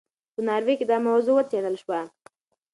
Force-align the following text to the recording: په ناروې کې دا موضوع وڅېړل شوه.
په 0.33 0.41
ناروې 0.47 0.73
کې 0.79 0.85
دا 0.91 0.97
موضوع 1.07 1.33
وڅېړل 1.35 1.75
شوه. 1.83 1.99